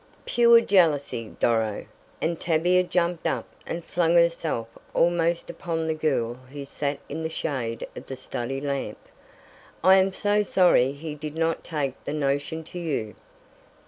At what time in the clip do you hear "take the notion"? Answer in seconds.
11.63-12.63